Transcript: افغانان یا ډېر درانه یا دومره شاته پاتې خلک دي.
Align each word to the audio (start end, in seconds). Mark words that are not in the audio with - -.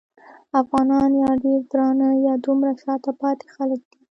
افغانان 0.61 1.11
یا 1.23 1.31
ډېر 1.43 1.61
درانه 1.71 2.09
یا 2.25 2.33
دومره 2.45 2.71
شاته 2.83 3.11
پاتې 3.21 3.45
خلک 3.55 3.81
دي. 3.91 3.99